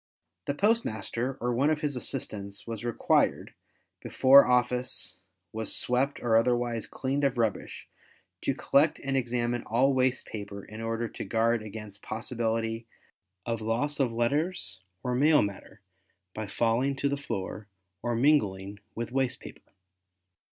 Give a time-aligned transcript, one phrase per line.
[0.47, 3.53] The postmaster, or one of his assistants, was required,
[4.01, 5.19] before office
[5.53, 7.87] was swept or otherwise cleaned of rubbish,
[8.41, 12.87] to collect and examine all waste paper in order to guard against possibility
[13.45, 15.81] of loss of letters or mail matter
[16.33, 17.67] by falling to the floor
[18.01, 19.71] or mingling with waste paper.